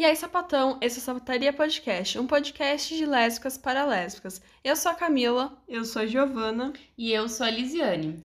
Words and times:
E 0.00 0.04
aí, 0.06 0.16
sapatão, 0.16 0.78
esse 0.80 0.98
é 0.98 1.02
o 1.02 1.04
Sapataria 1.04 1.52
Podcast, 1.52 2.18
um 2.18 2.26
podcast 2.26 2.96
de 2.96 3.04
lésbicas 3.04 3.58
para 3.58 3.84
lésbicas. 3.84 4.40
Eu 4.64 4.74
sou 4.74 4.90
a 4.90 4.94
Camila. 4.94 5.62
Eu 5.68 5.84
sou 5.84 6.00
a 6.00 6.06
Giovana. 6.06 6.72
E 6.96 7.12
eu 7.12 7.28
sou 7.28 7.44
a 7.44 7.50
Lisiane. 7.50 8.20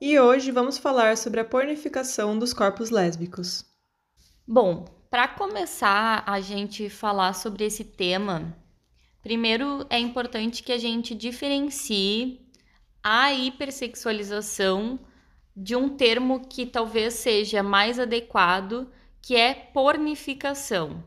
E 0.00 0.18
hoje 0.18 0.50
vamos 0.50 0.76
falar 0.76 1.16
sobre 1.16 1.38
a 1.38 1.44
pornificação 1.44 2.36
dos 2.36 2.52
corpos 2.52 2.90
lésbicos. 2.90 3.64
Bom, 4.44 4.86
para 5.08 5.28
começar 5.28 6.24
a 6.26 6.40
gente 6.40 6.90
falar 6.90 7.32
sobre 7.34 7.64
esse 7.64 7.84
tema, 7.84 8.60
primeiro 9.22 9.86
é 9.88 9.98
importante 9.98 10.62
que 10.62 10.72
a 10.72 10.78
gente 10.78 11.14
diferencie 11.14 12.40
a 13.02 13.32
hipersexualização 13.32 14.98
de 15.56 15.76
um 15.76 15.88
termo 15.88 16.46
que 16.46 16.64
talvez 16.66 17.14
seja 17.14 17.62
mais 17.62 17.98
adequado, 17.98 18.90
que 19.20 19.36
é 19.36 19.54
pornificação. 19.54 21.04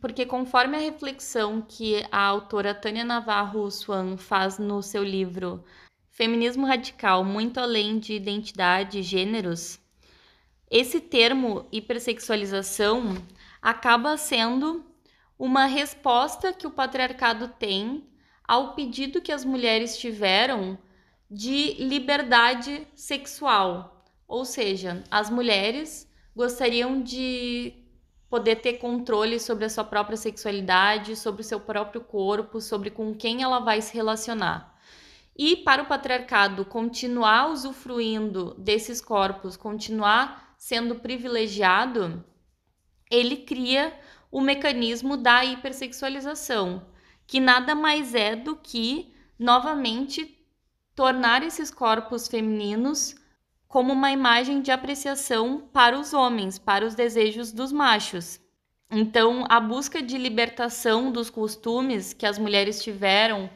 Porque 0.00 0.24
conforme 0.24 0.76
a 0.76 0.80
reflexão 0.80 1.60
que 1.60 2.04
a 2.10 2.20
autora 2.20 2.74
Tânia 2.74 3.04
Navarro 3.04 3.70
Swan 3.70 4.16
faz 4.16 4.58
no 4.58 4.82
seu 4.82 5.02
livro 5.02 5.64
Feminismo 6.10 6.66
Radical, 6.66 7.24
muito 7.24 7.58
além 7.58 7.98
de 7.98 8.12
identidade 8.14 8.98
e 9.00 9.02
gêneros, 9.02 9.80
esse 10.70 11.00
termo 11.00 11.66
hipersexualização 11.72 13.16
acaba 13.62 14.16
sendo 14.16 14.84
uma 15.38 15.66
resposta 15.66 16.52
que 16.52 16.66
o 16.66 16.70
patriarcado 16.70 17.48
tem 17.48 18.08
ao 18.46 18.74
pedido 18.74 19.20
que 19.20 19.30
as 19.30 19.44
mulheres 19.44 19.96
tiveram 19.98 20.78
de 21.30 21.74
liberdade 21.74 22.86
sexual. 22.94 24.04
Ou 24.26 24.44
seja, 24.44 25.04
as 25.10 25.30
mulheres 25.30 26.10
gostariam 26.34 27.02
de 27.02 27.74
poder 28.28 28.56
ter 28.56 28.74
controle 28.74 29.38
sobre 29.38 29.64
a 29.64 29.70
sua 29.70 29.84
própria 29.84 30.16
sexualidade, 30.16 31.16
sobre 31.16 31.42
o 31.42 31.44
seu 31.44 31.60
próprio 31.60 32.00
corpo, 32.00 32.60
sobre 32.60 32.90
com 32.90 33.14
quem 33.14 33.42
ela 33.42 33.60
vai 33.60 33.80
se 33.80 33.94
relacionar. 33.94 34.76
E 35.36 35.56
para 35.56 35.82
o 35.82 35.86
patriarcado 35.86 36.64
continuar 36.64 37.50
usufruindo 37.50 38.54
desses 38.58 39.00
corpos, 39.00 39.56
continuar 39.56 40.54
sendo 40.58 40.96
privilegiado, 40.96 42.24
ele 43.10 43.36
cria 43.36 43.96
o 44.30 44.40
mecanismo 44.40 45.16
da 45.16 45.44
hipersexualização, 45.44 46.86
que 47.26 47.40
nada 47.40 47.74
mais 47.74 48.14
é 48.14 48.36
do 48.36 48.56
que, 48.56 49.12
novamente, 49.38 50.38
tornar 50.94 51.42
esses 51.42 51.70
corpos 51.70 52.28
femininos 52.28 53.14
como 53.68 53.92
uma 53.92 54.10
imagem 54.10 54.62
de 54.62 54.70
apreciação 54.70 55.68
para 55.72 55.98
os 55.98 56.12
homens, 56.12 56.58
para 56.58 56.86
os 56.86 56.94
desejos 56.94 57.52
dos 57.52 57.70
machos. 57.70 58.40
Então, 58.90 59.44
a 59.48 59.60
busca 59.60 60.02
de 60.02 60.16
libertação 60.16 61.12
dos 61.12 61.28
costumes 61.28 62.14
que 62.14 62.24
as 62.24 62.38
mulheres 62.38 62.82
tiveram 62.82 63.50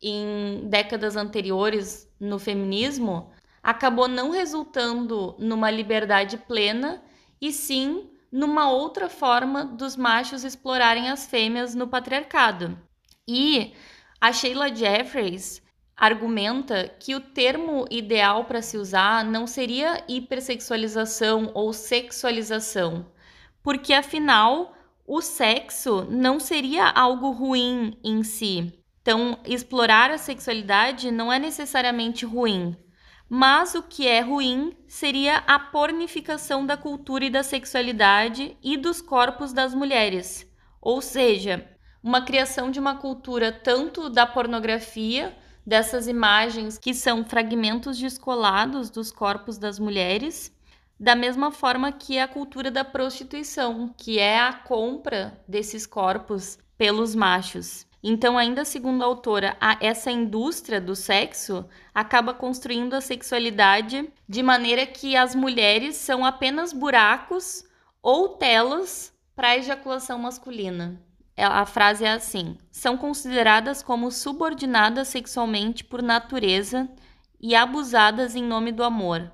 em 0.00 0.68
décadas 0.68 1.16
anteriores 1.16 2.08
no 2.18 2.38
feminismo 2.38 3.30
acabou 3.62 4.08
não 4.08 4.30
resultando 4.30 5.34
numa 5.38 5.70
liberdade 5.70 6.38
plena 6.38 7.02
e 7.40 7.52
sim 7.52 8.08
numa 8.30 8.70
outra 8.70 9.08
forma 9.08 9.64
dos 9.64 9.96
machos 9.96 10.44
explorarem 10.44 11.08
as 11.08 11.26
fêmeas 11.26 11.74
no 11.74 11.88
patriarcado. 11.88 12.78
E 13.26 13.74
a 14.20 14.32
Sheila 14.32 14.74
Jeffreys 14.74 15.62
argumenta 15.96 16.88
que 16.98 17.14
o 17.14 17.20
termo 17.20 17.86
ideal 17.90 18.44
para 18.44 18.62
se 18.62 18.78
usar 18.78 19.24
não 19.24 19.46
seria 19.46 20.02
hipersexualização 20.08 21.50
ou 21.54 21.72
sexualização, 21.72 23.06
porque 23.62 23.92
afinal 23.92 24.74
o 25.06 25.20
sexo 25.20 26.06
não 26.08 26.40
seria 26.40 26.86
algo 26.86 27.30
ruim 27.30 27.98
em 28.02 28.22
si. 28.22 28.72
Então, 29.02 29.38
explorar 29.44 30.10
a 30.10 30.18
sexualidade 30.18 31.10
não 31.10 31.32
é 31.32 31.38
necessariamente 31.38 32.24
ruim, 32.24 32.76
mas 33.32 33.76
o 33.76 33.82
que 33.84 34.08
é 34.08 34.20
ruim 34.20 34.76
seria 34.88 35.36
a 35.46 35.56
pornificação 35.56 36.66
da 36.66 36.76
cultura 36.76 37.26
e 37.26 37.30
da 37.30 37.44
sexualidade 37.44 38.56
e 38.60 38.76
dos 38.76 39.00
corpos 39.00 39.52
das 39.52 39.72
mulheres. 39.72 40.44
Ou 40.82 41.00
seja, 41.00 41.64
uma 42.02 42.22
criação 42.22 42.72
de 42.72 42.80
uma 42.80 42.96
cultura 42.96 43.52
tanto 43.52 44.10
da 44.10 44.26
pornografia, 44.26 45.36
dessas 45.64 46.08
imagens 46.08 46.76
que 46.76 46.92
são 46.92 47.24
fragmentos 47.24 47.96
descolados 47.98 48.90
dos 48.90 49.12
corpos 49.12 49.58
das 49.58 49.78
mulheres, 49.78 50.52
da 50.98 51.14
mesma 51.14 51.52
forma 51.52 51.92
que 51.92 52.18
a 52.18 52.26
cultura 52.26 52.68
da 52.68 52.84
prostituição, 52.84 53.94
que 53.96 54.18
é 54.18 54.40
a 54.40 54.52
compra 54.52 55.40
desses 55.46 55.86
corpos 55.86 56.58
pelos 56.76 57.14
machos. 57.14 57.86
Então, 58.02 58.38
ainda 58.38 58.64
segundo 58.64 59.02
a 59.02 59.06
autora, 59.06 59.56
a, 59.60 59.76
essa 59.80 60.10
indústria 60.10 60.80
do 60.80 60.96
sexo 60.96 61.66
acaba 61.94 62.32
construindo 62.32 62.94
a 62.94 63.00
sexualidade 63.00 64.10
de 64.28 64.42
maneira 64.42 64.86
que 64.86 65.16
as 65.16 65.34
mulheres 65.34 65.96
são 65.96 66.24
apenas 66.24 66.72
buracos 66.72 67.64
ou 68.02 68.30
telas 68.30 69.12
para 69.36 69.56
ejaculação 69.56 70.18
masculina. 70.18 71.00
É, 71.36 71.44
a 71.44 71.64
frase 71.66 72.04
é 72.04 72.12
assim: 72.12 72.56
são 72.70 72.96
consideradas 72.96 73.82
como 73.82 74.10
subordinadas 74.10 75.08
sexualmente 75.08 75.84
por 75.84 76.02
natureza 76.02 76.88
e 77.40 77.54
abusadas 77.54 78.34
em 78.34 78.42
nome 78.42 78.72
do 78.72 78.82
amor. 78.82 79.30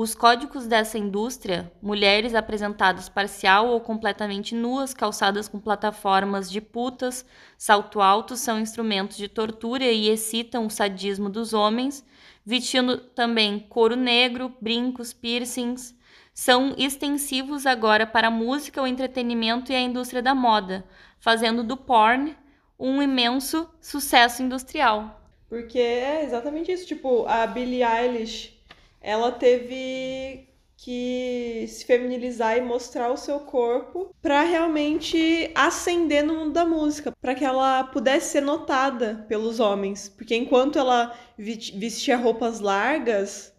Os 0.00 0.14
códigos 0.14 0.64
dessa 0.64 0.96
indústria, 0.96 1.72
mulheres 1.82 2.32
apresentadas 2.32 3.08
parcial 3.08 3.66
ou 3.66 3.80
completamente 3.80 4.54
nuas, 4.54 4.94
calçadas 4.94 5.48
com 5.48 5.58
plataformas 5.58 6.48
de 6.48 6.60
putas, 6.60 7.26
salto 7.56 8.00
alto, 8.00 8.36
são 8.36 8.60
instrumentos 8.60 9.16
de 9.16 9.26
tortura 9.26 9.86
e 9.86 10.08
excitam 10.08 10.66
o 10.66 10.70
sadismo 10.70 11.28
dos 11.28 11.52
homens, 11.52 12.06
vestindo 12.46 12.96
também 12.96 13.58
couro 13.58 13.96
negro, 13.96 14.54
brincos, 14.60 15.12
piercings, 15.12 15.96
são 16.32 16.76
extensivos 16.78 17.66
agora 17.66 18.06
para 18.06 18.28
a 18.28 18.30
música, 18.30 18.80
o 18.80 18.86
entretenimento 18.86 19.72
e 19.72 19.74
a 19.74 19.80
indústria 19.80 20.22
da 20.22 20.32
moda, 20.32 20.84
fazendo 21.18 21.64
do 21.64 21.76
porn 21.76 22.36
um 22.78 23.02
imenso 23.02 23.68
sucesso 23.80 24.44
industrial. 24.44 25.20
Porque 25.48 25.80
é 25.80 26.22
exatamente 26.22 26.70
isso, 26.70 26.86
tipo, 26.86 27.26
a 27.26 27.44
Billie 27.48 27.82
Eilish 27.82 28.57
ela 29.00 29.32
teve 29.32 30.48
que 30.76 31.66
se 31.68 31.84
feminilizar 31.84 32.56
e 32.56 32.60
mostrar 32.60 33.10
o 33.10 33.16
seu 33.16 33.40
corpo 33.40 34.14
para 34.22 34.42
realmente 34.42 35.50
ascender 35.54 36.24
no 36.24 36.34
mundo 36.34 36.52
da 36.52 36.64
música, 36.64 37.12
para 37.20 37.34
que 37.34 37.44
ela 37.44 37.82
pudesse 37.84 38.30
ser 38.30 38.42
notada 38.42 39.26
pelos 39.28 39.58
homens, 39.58 40.08
porque 40.08 40.36
enquanto 40.36 40.78
ela 40.78 41.12
vestia 41.36 42.16
roupas 42.16 42.60
largas 42.60 43.52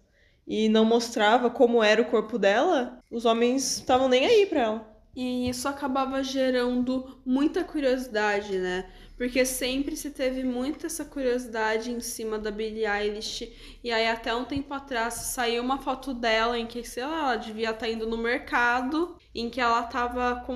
e 0.47 0.69
não 0.69 0.85
mostrava 0.85 1.49
como 1.49 1.83
era 1.83 2.01
o 2.01 2.09
corpo 2.09 2.39
dela, 2.39 2.99
os 3.11 3.25
homens 3.25 3.77
estavam 3.77 4.07
nem 4.07 4.25
aí 4.25 4.45
para 4.45 4.61
ela. 4.61 4.89
E 5.13 5.49
isso 5.49 5.67
acabava 5.67 6.23
gerando 6.23 7.19
muita 7.25 7.63
curiosidade, 7.63 8.57
né? 8.57 8.89
Porque 9.19 9.43
sempre 9.43 9.97
se 9.97 10.11
teve 10.11 10.45
muito 10.45 10.85
essa 10.85 11.03
curiosidade 11.03 11.91
em 11.91 11.99
cima 11.99 12.39
da 12.39 12.49
Billie 12.49 12.85
Eilish. 12.85 13.51
E 13.83 13.91
aí, 13.91 14.07
até 14.07 14.33
um 14.33 14.45
tempo 14.45 14.73
atrás, 14.73 15.13
saiu 15.13 15.61
uma 15.61 15.77
foto 15.77 16.13
dela 16.13 16.57
em 16.57 16.65
que, 16.65 16.85
sei 16.85 17.03
lá, 17.03 17.19
ela 17.19 17.35
devia 17.35 17.71
estar 17.71 17.85
tá 17.85 17.89
indo 17.89 18.07
no 18.07 18.17
mercado, 18.17 19.17
em 19.35 19.49
que 19.49 19.59
ela 19.59 19.83
tava 19.83 20.41
com 20.45 20.55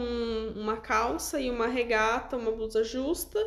uma 0.56 0.78
calça 0.78 1.42
e 1.42 1.52
uma 1.52 1.68
regata, 1.68 2.38
uma 2.38 2.54
blusa 2.54 2.86
justa, 2.86 3.38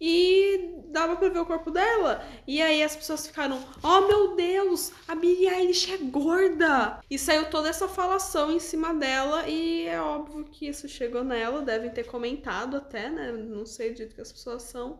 e 0.00 0.80
dava 0.86 1.16
pra 1.16 1.28
ver 1.28 1.40
o 1.40 1.46
corpo 1.46 1.70
dela. 1.70 2.24
E 2.46 2.62
aí 2.62 2.82
as 2.82 2.96
pessoas 2.96 3.26
ficaram: 3.26 3.62
Oh 3.82 4.00
meu 4.06 4.34
Deus, 4.34 4.92
a 5.06 5.14
Billie 5.14 5.48
Eilish 5.48 5.92
é 5.92 5.98
gorda! 5.98 7.00
E 7.10 7.18
saiu 7.18 7.50
toda 7.50 7.68
essa 7.68 7.86
falação 7.86 8.50
em 8.50 8.60
cima 8.60 8.94
dela. 8.94 9.46
E 9.48 9.86
é 9.86 10.00
óbvio 10.00 10.44
que 10.44 10.68
isso 10.68 10.88
chegou 10.88 11.22
nela, 11.22 11.62
devem 11.62 11.90
ter 11.90 12.04
comentado 12.04 12.76
até, 12.76 13.10
né? 13.10 13.30
Não 13.32 13.66
sei 13.66 13.90
do 13.92 13.98
jeito 13.98 14.14
que 14.14 14.20
as 14.20 14.32
pessoas 14.32 14.62
são. 14.62 14.98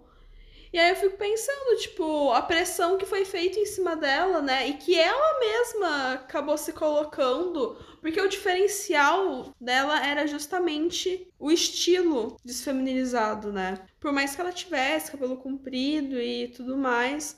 E 0.72 0.78
aí 0.78 0.90
eu 0.90 0.96
fico 0.96 1.16
pensando, 1.16 1.78
tipo, 1.80 2.32
a 2.32 2.42
pressão 2.42 2.96
que 2.96 3.04
foi 3.04 3.24
feita 3.24 3.58
em 3.58 3.66
cima 3.66 3.96
dela, 3.96 4.40
né? 4.40 4.68
E 4.68 4.74
que 4.74 4.98
ela 4.98 5.38
mesma 5.40 6.12
acabou 6.14 6.56
se 6.56 6.72
colocando, 6.72 7.76
porque 8.00 8.20
o 8.20 8.28
diferencial 8.28 9.52
dela 9.60 10.04
era 10.06 10.26
justamente 10.28 11.28
o 11.38 11.50
estilo 11.50 12.36
desfeminilizado, 12.44 13.52
né? 13.52 13.84
Por 13.98 14.12
mais 14.12 14.34
que 14.34 14.40
ela 14.40 14.52
tivesse 14.52 15.10
cabelo 15.10 15.36
comprido 15.38 16.20
e 16.20 16.48
tudo 16.48 16.76
mais, 16.76 17.36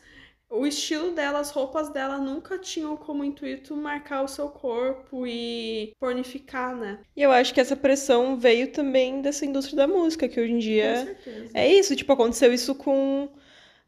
o 0.52 0.66
estilo 0.66 1.12
dela, 1.12 1.38
as 1.38 1.50
roupas 1.50 1.88
dela 1.88 2.18
nunca 2.18 2.58
tinham 2.58 2.94
como 2.94 3.24
intuito 3.24 3.74
marcar 3.74 4.22
o 4.22 4.28
seu 4.28 4.50
corpo 4.50 5.26
e 5.26 5.94
pornificar, 5.98 6.76
né? 6.76 6.98
E 7.16 7.22
eu 7.22 7.32
acho 7.32 7.54
que 7.54 7.60
essa 7.60 7.74
pressão 7.74 8.36
veio 8.36 8.70
também 8.70 9.22
dessa 9.22 9.46
indústria 9.46 9.76
da 9.78 9.88
música, 9.88 10.28
que 10.28 10.38
hoje 10.38 10.52
em 10.52 10.58
dia 10.58 11.16
é 11.54 11.72
isso, 11.72 11.96
tipo, 11.96 12.12
aconteceu 12.12 12.52
isso 12.52 12.74
com 12.74 13.30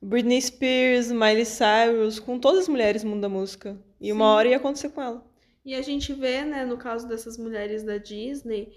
Britney 0.01 0.41
Spears, 0.41 1.13
Miley 1.13 1.45
Cyrus, 1.45 2.19
com 2.19 2.39
todas 2.39 2.61
as 2.61 2.69
mulheres 2.69 3.05
no 3.05 3.11
mundo 3.11 3.21
da 3.21 3.29
música. 3.29 3.77
E 4.01 4.11
uma 4.11 4.25
Sim. 4.25 4.31
hora 4.31 4.49
ia 4.49 4.57
acontecer 4.57 4.89
com 4.89 5.03
ela. 5.03 5.23
E 5.67 5.75
a 5.75 5.83
gente 5.83 6.15
vê, 6.15 6.45
né, 6.45 6.65
no 6.65 6.79
caso 6.79 7.07
dessas 7.07 7.37
mulheres 7.37 7.83
da 7.83 7.99
Disney, 7.99 8.73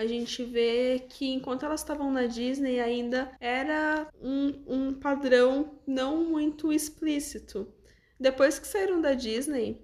a 0.00 0.06
gente 0.06 0.42
vê 0.44 1.06
que 1.08 1.30
enquanto 1.32 1.64
elas 1.64 1.80
estavam 1.80 2.10
na 2.10 2.26
Disney 2.26 2.80
ainda 2.80 3.30
era 3.40 4.08
um, 4.20 4.64
um 4.66 4.94
padrão 4.94 5.78
não 5.86 6.24
muito 6.24 6.72
explícito. 6.72 7.72
Depois 8.18 8.58
que 8.58 8.66
saíram 8.66 9.00
da 9.00 9.14
Disney, 9.14 9.80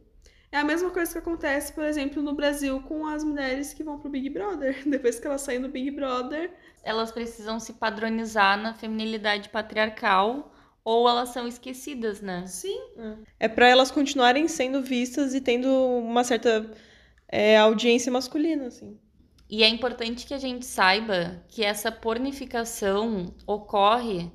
é 0.50 0.58
a 0.58 0.64
mesma 0.64 0.90
coisa 0.90 1.12
que 1.12 1.18
acontece, 1.18 1.72
por 1.72 1.84
exemplo, 1.84 2.22
no 2.22 2.34
Brasil 2.34 2.80
com 2.82 3.06
as 3.06 3.22
mulheres 3.24 3.74
que 3.74 3.84
vão 3.84 3.98
pro 3.98 4.10
Big 4.10 4.30
Brother. 4.30 4.82
Depois 4.88 5.18
que 5.20 5.26
elas 5.26 5.42
saem 5.42 5.60
do 5.60 5.68
Big 5.68 5.90
Brother, 5.90 6.52
Elas 6.82 7.12
precisam 7.12 7.60
se 7.60 7.74
padronizar 7.74 8.56
na 8.60 8.72
feminilidade 8.74 9.48
patriarcal 9.50 10.52
ou 10.84 11.08
elas 11.08 11.30
são 11.30 11.46
esquecidas, 11.46 12.20
né? 12.22 12.46
sim, 12.46 12.80
É 13.38 13.48
pra 13.48 13.68
elas 13.68 13.90
continuarem 13.90 14.48
sendo 14.48 14.82
vistas 14.82 15.34
e 15.34 15.40
tendo 15.40 15.68
uma 15.68 16.24
certa 16.24 16.70
é, 17.28 17.58
audiência 17.58 18.12
masculina, 18.12 18.66
assim. 18.68 18.98
E 19.48 19.62
é 19.62 19.68
importante 19.68 20.26
que 20.26 20.34
a 20.34 20.38
gente 20.38 20.66
saiba 20.66 21.40
que 21.46 21.62
essa 21.62 21.92
pornificação 21.92 23.32
ocorre 23.46 24.28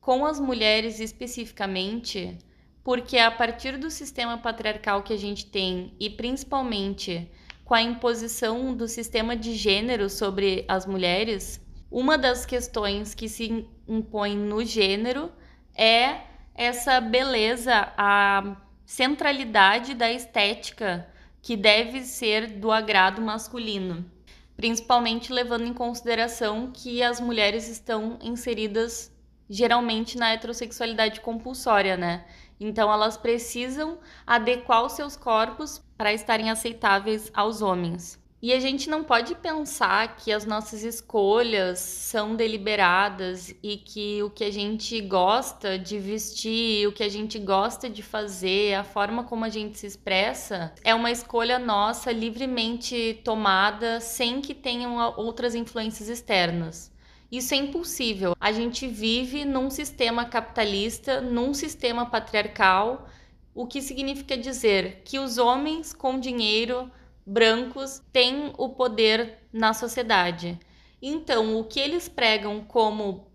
com 0.00 0.26
as 0.26 0.40
mulheres 0.40 0.98
especificamente, 0.98 2.36
porque 2.82 3.18
a 3.18 3.30
partir 3.30 3.78
do 3.78 3.88
sistema 3.88 4.36
patriarcal 4.36 5.04
que 5.04 5.12
a 5.12 5.16
gente 5.16 5.46
tem 5.46 5.94
e 6.00 6.10
principalmente 6.10 7.30
com 7.64 7.72
a 7.72 7.82
imposição 7.82 8.74
do 8.74 8.88
sistema 8.88 9.36
de 9.36 9.54
gênero 9.54 10.10
sobre 10.10 10.64
as 10.66 10.86
mulheres, 10.86 11.64
uma 11.88 12.18
das 12.18 12.44
questões 12.44 13.14
que 13.14 13.28
se 13.28 13.64
impõe 13.86 14.36
no 14.36 14.64
gênero 14.64 15.30
é 15.72 16.22
essa 16.52 17.00
beleza, 17.00 17.92
a 17.96 18.56
centralidade 18.84 19.94
da 19.94 20.10
estética 20.10 21.08
que 21.40 21.56
deve 21.56 22.02
ser 22.02 22.58
do 22.58 22.72
agrado 22.72 23.22
masculino 23.22 24.17
principalmente 24.58 25.32
levando 25.32 25.66
em 25.66 25.72
consideração 25.72 26.72
que 26.72 27.00
as 27.00 27.20
mulheres 27.20 27.68
estão 27.68 28.18
inseridas 28.20 29.08
geralmente 29.48 30.18
na 30.18 30.32
heterossexualidade 30.32 31.20
compulsória, 31.20 31.96
né? 31.96 32.26
Então 32.58 32.92
elas 32.92 33.16
precisam 33.16 34.00
adequar 34.26 34.84
os 34.84 34.94
seus 34.94 35.16
corpos 35.16 35.80
para 35.96 36.12
estarem 36.12 36.50
aceitáveis 36.50 37.30
aos 37.32 37.62
homens. 37.62 38.18
E 38.40 38.52
a 38.52 38.60
gente 38.60 38.88
não 38.88 39.02
pode 39.02 39.34
pensar 39.34 40.14
que 40.16 40.30
as 40.30 40.44
nossas 40.44 40.84
escolhas 40.84 41.80
são 41.80 42.36
deliberadas 42.36 43.52
e 43.60 43.76
que 43.76 44.22
o 44.22 44.30
que 44.30 44.44
a 44.44 44.52
gente 44.52 45.00
gosta 45.00 45.76
de 45.76 45.98
vestir, 45.98 46.86
o 46.86 46.92
que 46.92 47.02
a 47.02 47.08
gente 47.08 47.36
gosta 47.36 47.90
de 47.90 48.00
fazer, 48.00 48.74
a 48.74 48.84
forma 48.84 49.24
como 49.24 49.44
a 49.44 49.48
gente 49.48 49.76
se 49.76 49.88
expressa, 49.88 50.72
é 50.84 50.94
uma 50.94 51.10
escolha 51.10 51.58
nossa 51.58 52.12
livremente 52.12 53.20
tomada 53.24 53.98
sem 54.00 54.40
que 54.40 54.54
tenham 54.54 54.96
outras 55.16 55.56
influências 55.56 56.08
externas. 56.08 56.92
Isso 57.32 57.54
é 57.54 57.56
impossível. 57.56 58.36
A 58.38 58.52
gente 58.52 58.86
vive 58.86 59.44
num 59.44 59.68
sistema 59.68 60.24
capitalista, 60.24 61.20
num 61.20 61.52
sistema 61.52 62.06
patriarcal, 62.06 63.08
o 63.52 63.66
que 63.66 63.82
significa 63.82 64.38
dizer 64.38 65.02
que 65.04 65.18
os 65.18 65.38
homens 65.38 65.92
com 65.92 66.20
dinheiro 66.20 66.88
brancos 67.28 68.02
têm 68.12 68.52
o 68.56 68.70
poder 68.70 69.38
na 69.52 69.74
sociedade. 69.74 70.58
Então, 71.00 71.58
o 71.60 71.64
que 71.64 71.78
eles 71.78 72.08
pregam 72.08 72.64
como 72.64 73.30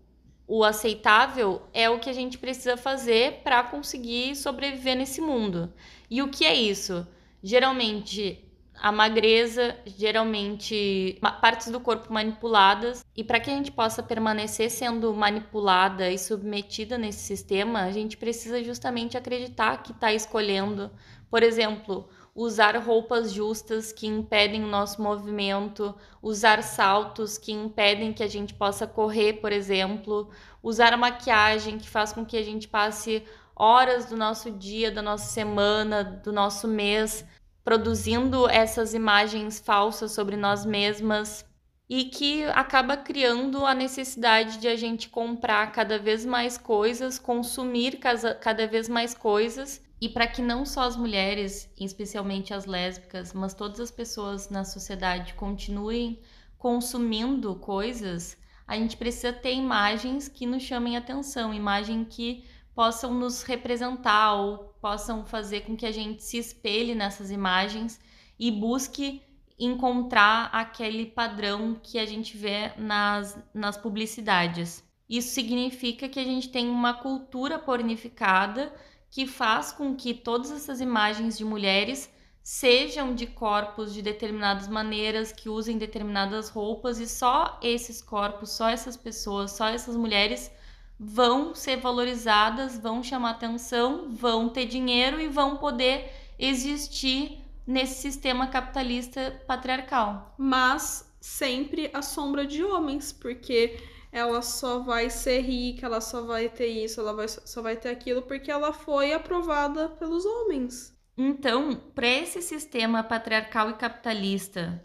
o 0.46 0.64
aceitável 0.64 1.62
é 1.72 1.88
o 1.88 1.98
que 1.98 2.10
a 2.10 2.12
gente 2.12 2.36
precisa 2.36 2.76
fazer 2.76 3.40
para 3.42 3.62
conseguir 3.62 4.34
sobreviver 4.36 4.96
nesse 4.96 5.20
mundo. 5.20 5.72
E 6.10 6.20
o 6.20 6.28
que 6.28 6.44
é 6.44 6.54
isso? 6.54 7.06
Geralmente 7.42 8.44
a 8.74 8.90
magreza, 8.90 9.76
geralmente 9.86 11.18
partes 11.40 11.70
do 11.70 11.80
corpo 11.80 12.12
manipuladas. 12.12 13.04
E 13.16 13.22
para 13.22 13.40
que 13.40 13.50
a 13.50 13.54
gente 13.54 13.70
possa 13.70 14.02
permanecer 14.02 14.70
sendo 14.70 15.14
manipulada 15.14 16.10
e 16.10 16.18
submetida 16.18 16.98
nesse 16.98 17.20
sistema, 17.20 17.82
a 17.82 17.92
gente 17.92 18.16
precisa 18.16 18.62
justamente 18.62 19.16
acreditar 19.16 19.82
que 19.82 19.92
está 19.92 20.12
escolhendo, 20.12 20.90
por 21.30 21.42
exemplo, 21.42 22.08
usar 22.34 22.76
roupas 22.78 23.32
justas 23.32 23.92
que 23.92 24.06
impedem 24.06 24.64
o 24.64 24.68
nosso 24.68 25.00
movimento, 25.00 25.94
usar 26.20 26.62
saltos 26.62 27.38
que 27.38 27.52
impedem 27.52 28.12
que 28.12 28.22
a 28.22 28.28
gente 28.28 28.52
possa 28.52 28.86
correr, 28.86 29.34
por 29.34 29.52
exemplo, 29.52 30.30
usar 30.62 30.92
a 30.92 30.96
maquiagem 30.96 31.78
que 31.78 31.88
faz 31.88 32.12
com 32.12 32.24
que 32.24 32.36
a 32.36 32.42
gente 32.42 32.66
passe 32.66 33.22
horas 33.54 34.06
do 34.06 34.16
nosso 34.16 34.50
dia, 34.50 34.90
da 34.90 35.00
nossa 35.00 35.26
semana, 35.26 36.02
do 36.02 36.32
nosso 36.32 36.66
mês 36.66 37.24
produzindo 37.64 38.48
essas 38.48 38.92
imagens 38.92 39.58
falsas 39.58 40.12
sobre 40.12 40.36
nós 40.36 40.66
mesmas 40.66 41.46
e 41.88 42.04
que 42.04 42.44
acaba 42.44 42.96
criando 42.96 43.64
a 43.64 43.74
necessidade 43.74 44.58
de 44.58 44.68
a 44.68 44.76
gente 44.76 45.08
comprar 45.08 45.72
cada 45.72 45.98
vez 45.98 46.24
mais 46.26 46.58
coisas, 46.58 47.18
consumir 47.18 47.98
cada 48.40 48.66
vez 48.66 48.88
mais 48.88 49.14
coisas 49.14 49.82
e 50.00 50.08
para 50.08 50.26
que 50.26 50.42
não 50.42 50.66
só 50.66 50.82
as 50.82 50.96
mulheres, 50.96 51.70
especialmente 51.78 52.52
as 52.52 52.66
lésbicas, 52.66 53.32
mas 53.32 53.54
todas 53.54 53.80
as 53.80 53.90
pessoas 53.90 54.50
na 54.50 54.64
sociedade 54.64 55.34
continuem 55.34 56.20
consumindo 56.58 57.54
coisas, 57.56 58.36
a 58.66 58.76
gente 58.76 58.96
precisa 58.96 59.32
ter 59.32 59.54
imagens 59.54 60.28
que 60.28 60.46
nos 60.46 60.62
chamem 60.62 60.96
atenção, 60.96 61.52
imagens 61.52 62.06
que 62.10 62.44
possam 62.74 63.14
nos 63.14 63.42
representar 63.42 64.34
ou 64.34 64.74
possam 64.80 65.24
fazer 65.24 65.60
com 65.60 65.76
que 65.76 65.86
a 65.86 65.92
gente 65.92 66.22
se 66.22 66.38
espelhe 66.38 66.94
nessas 66.94 67.30
imagens 67.30 68.00
e 68.38 68.50
busque 68.50 69.22
encontrar 69.58 70.50
aquele 70.52 71.06
padrão 71.06 71.78
que 71.80 71.98
a 71.98 72.04
gente 72.04 72.36
vê 72.36 72.72
nas, 72.76 73.38
nas 73.54 73.76
publicidades. 73.76 74.82
Isso 75.08 75.32
significa 75.32 76.08
que 76.08 76.18
a 76.18 76.24
gente 76.24 76.48
tem 76.48 76.68
uma 76.68 76.94
cultura 76.94 77.58
pornificada 77.58 78.74
que 79.14 79.28
faz 79.28 79.70
com 79.70 79.94
que 79.94 80.12
todas 80.12 80.50
essas 80.50 80.80
imagens 80.80 81.38
de 81.38 81.44
mulheres 81.44 82.10
sejam 82.42 83.14
de 83.14 83.28
corpos 83.28 83.94
de 83.94 84.02
determinadas 84.02 84.66
maneiras, 84.66 85.30
que 85.30 85.48
usem 85.48 85.78
determinadas 85.78 86.48
roupas 86.48 86.98
e 86.98 87.06
só 87.06 87.56
esses 87.62 88.02
corpos, 88.02 88.50
só 88.50 88.68
essas 88.68 88.96
pessoas, 88.96 89.52
só 89.52 89.68
essas 89.68 89.94
mulheres 89.94 90.50
vão 90.98 91.54
ser 91.54 91.76
valorizadas, 91.76 92.76
vão 92.76 93.04
chamar 93.04 93.30
atenção, 93.30 94.10
vão 94.10 94.48
ter 94.48 94.66
dinheiro 94.66 95.20
e 95.20 95.28
vão 95.28 95.58
poder 95.58 96.10
existir 96.36 97.38
nesse 97.64 98.02
sistema 98.02 98.48
capitalista 98.48 99.40
patriarcal. 99.46 100.34
Mas 100.36 101.08
sempre 101.20 101.88
à 101.94 102.02
sombra 102.02 102.44
de 102.44 102.64
homens, 102.64 103.12
porque 103.12 103.78
ela 104.14 104.40
só 104.42 104.78
vai 104.78 105.10
ser 105.10 105.40
rica, 105.40 105.86
ela 105.86 106.00
só 106.00 106.22
vai 106.22 106.48
ter 106.48 106.68
isso, 106.68 107.00
ela 107.00 107.12
vai, 107.12 107.26
só 107.26 107.60
vai 107.60 107.76
ter 107.76 107.88
aquilo 107.88 108.22
porque 108.22 108.48
ela 108.48 108.72
foi 108.72 109.12
aprovada 109.12 109.88
pelos 109.88 110.24
homens. 110.24 110.96
Então, 111.18 111.74
para 111.92 112.06
esse 112.06 112.40
sistema 112.40 113.02
patriarcal 113.02 113.70
e 113.70 113.74
capitalista 113.74 114.84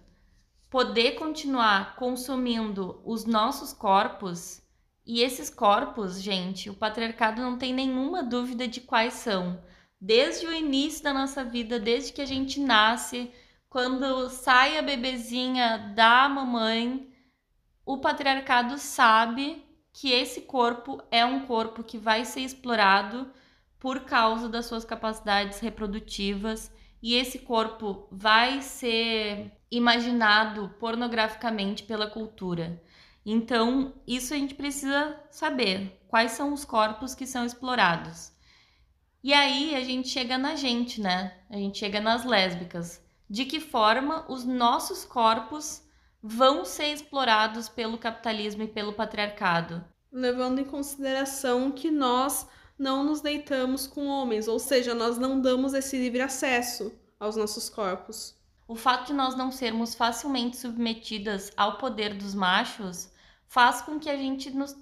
poder 0.67 1.12
continuar 1.12 1.95
consumindo 1.95 3.00
os 3.05 3.25
nossos 3.25 3.71
corpos, 3.71 4.63
e 5.05 5.21
esses 5.21 5.48
corpos, 5.48 6.19
gente, 6.19 6.67
o 6.67 6.74
patriarcado 6.75 7.39
não 7.39 7.55
tem 7.55 7.71
nenhuma 7.71 8.24
dúvida 8.24 8.67
de 8.67 8.81
quais 8.81 9.13
são. 9.13 9.62
Desde 10.01 10.48
o 10.48 10.53
início 10.53 11.03
da 11.03 11.13
nossa 11.13 11.43
vida, 11.43 11.79
desde 11.79 12.13
que 12.13 12.21
a 12.21 12.25
gente 12.25 12.59
nasce, 12.59 13.31
quando 13.69 14.27
sai 14.29 14.79
a 14.79 14.81
bebezinha 14.81 15.93
da 15.95 16.27
mamãe, 16.27 17.09
o 17.89 17.98
patriarcado 17.98 18.77
sabe 18.77 19.65
que 19.91 20.12
esse 20.12 20.41
corpo 20.41 21.01
é 21.10 21.25
um 21.25 21.48
corpo 21.48 21.84
que 21.84 21.98
vai 21.98 22.24
ser 22.24 22.41
explorado 22.41 23.27
por 23.79 24.01
causa 24.01 24.48
das 24.48 24.67
suas 24.67 24.86
capacidades 24.86 25.60
reprodutivas 25.60 26.72
e 27.01 27.15
esse 27.15 27.39
corpo 27.39 28.08
vai 28.12 28.62
ser 28.62 29.51
imaginado 29.72 30.69
pornograficamente 30.79 31.81
pela 31.81 32.08
cultura. 32.08 32.79
Então, 33.25 33.96
isso 34.05 34.36
a 34.36 34.38
gente 34.38 34.53
precisa 34.53 35.19
saber 35.31 36.00
quais 36.08 36.34
são 36.34 36.53
os 36.53 36.63
corpos 36.63 37.15
que 37.15 37.25
são 37.25 37.43
explorados. 37.43 38.31
E 39.24 39.34
aí 39.34 39.74
a 39.74 39.84
gente 39.84 40.10
chega 40.10 40.38
na 40.38 40.53
gente, 40.55 41.01
né? 41.01 41.39
A 41.50 41.55
gente 41.55 41.79
chega 41.79 42.00
nas 42.00 42.24
lésbicas. 42.24 43.03
De 43.27 43.46
que 43.46 43.60
forma 43.60 44.31
os 44.31 44.46
nossos 44.46 45.03
corpos 45.05 45.88
vão 46.22 46.66
ser 46.66 46.94
explorados 46.94 47.70
pelo 47.70 47.98
capitalismo 47.98 48.64
e 48.64 48.68
pelo 48.68 48.94
patriarcado? 48.94 49.84
Levando 50.12 50.60
em 50.60 50.66
consideração 50.66 51.72
que 51.72 51.90
nós 51.90 52.48
não 52.78 53.04
nos 53.04 53.22
deitamos 53.22 53.86
com 53.86 54.08
homens, 54.08 54.48
ou 54.48 54.60
seja, 54.60 54.96
nós 54.96 55.18
não 55.18 55.40
damos 55.40 55.74
esse 55.74 55.98
livre 55.98 56.22
acesso 56.22 56.94
aos 57.20 57.36
nossos 57.36 57.70
corpos. 57.70 58.38
O 58.68 58.76
fato 58.76 59.08
de 59.08 59.14
nós 59.14 59.36
não 59.36 59.52
sermos 59.52 59.96
facilmente 59.96 60.58
submetidas 60.58 61.52
ao 61.58 61.78
poder 61.78 62.14
dos 62.14 62.34
machos 62.34 63.12
faz 63.48 63.82
com 63.82 64.00
que 64.00 64.10
a 64.10 64.16
gente 64.16 64.52
nos 64.52 64.78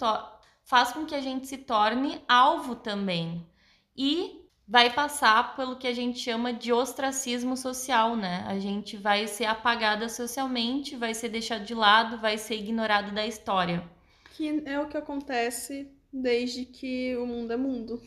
faz 0.63 0.91
com 0.91 1.05
que 1.05 1.15
a 1.15 1.21
gente 1.21 1.47
se 1.47 1.57
torne 1.57 2.21
alvo 2.27 2.75
também. 2.75 3.47
E 3.95 4.46
vai 4.67 4.93
passar 4.93 5.55
pelo 5.55 5.77
que 5.77 5.87
a 5.87 5.93
gente 5.93 6.19
chama 6.19 6.51
de 6.51 6.73
ostracismo 6.73 7.55
social, 7.55 8.17
né? 8.17 8.43
A 8.47 8.59
gente 8.59 8.97
vai 8.97 9.25
ser 9.25 9.45
apagada 9.45 10.09
socialmente, 10.09 10.97
vai 10.97 11.13
ser 11.13 11.29
deixado 11.29 11.63
de 11.63 11.73
lado, 11.73 12.17
vai 12.17 12.37
ser 12.37 12.55
ignorado 12.55 13.13
da 13.13 13.25
história. 13.25 13.87
Que 14.35 14.63
é 14.65 14.79
o 14.79 14.87
que 14.87 14.97
acontece 14.97 15.89
desde 16.11 16.65
que 16.65 17.15
o 17.15 17.25
mundo 17.25 17.53
é 17.53 17.57
mundo. 17.57 18.01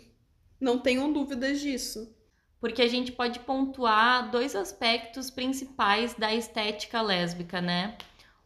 Não 0.61 0.79
tenham 0.79 1.11
dúvidas 1.11 1.61
disso. 1.61 2.15
Porque 2.61 2.83
a 2.83 2.89
gente 2.89 3.11
pode 3.11 3.41
pontuar 3.41 4.31
dois 4.31 4.55
aspectos 4.55 5.31
principais 5.31 6.13
da 6.13 6.35
estética 6.35 7.01
lésbica, 7.01 7.63
né? 7.63 7.97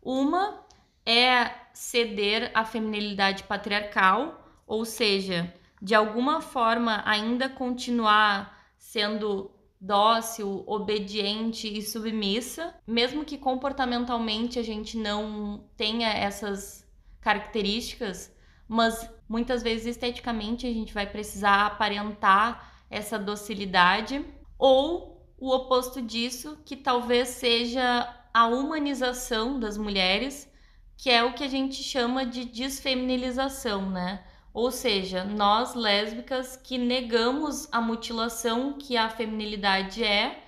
Uma 0.00 0.64
é 1.04 1.50
ceder 1.72 2.52
à 2.54 2.64
feminilidade 2.64 3.42
patriarcal, 3.42 4.48
ou 4.68 4.84
seja, 4.84 5.52
de 5.84 5.94
alguma 5.94 6.40
forma 6.40 7.02
ainda 7.04 7.46
continuar 7.46 8.58
sendo 8.78 9.50
dócil, 9.78 10.64
obediente 10.66 11.68
e 11.68 11.82
submissa, 11.82 12.74
mesmo 12.86 13.22
que 13.22 13.36
comportamentalmente 13.36 14.58
a 14.58 14.62
gente 14.62 14.96
não 14.96 15.68
tenha 15.76 16.08
essas 16.08 16.88
características, 17.20 18.34
mas 18.66 19.10
muitas 19.28 19.62
vezes 19.62 19.88
esteticamente 19.88 20.66
a 20.66 20.72
gente 20.72 20.94
vai 20.94 21.06
precisar 21.06 21.66
aparentar 21.66 22.86
essa 22.88 23.18
docilidade, 23.18 24.24
ou 24.58 25.22
o 25.36 25.54
oposto 25.54 26.00
disso, 26.00 26.58
que 26.64 26.76
talvez 26.76 27.28
seja 27.28 28.08
a 28.32 28.46
humanização 28.46 29.60
das 29.60 29.76
mulheres, 29.76 30.50
que 30.96 31.10
é 31.10 31.22
o 31.22 31.34
que 31.34 31.44
a 31.44 31.48
gente 31.48 31.82
chama 31.82 32.24
de 32.24 32.46
desfeminilização, 32.46 33.90
né? 33.90 34.24
Ou 34.54 34.70
seja, 34.70 35.24
nós 35.24 35.74
lésbicas 35.74 36.56
que 36.56 36.78
negamos 36.78 37.68
a 37.72 37.80
mutilação 37.80 38.74
que 38.74 38.96
a 38.96 39.10
feminilidade 39.10 40.04
é 40.04 40.44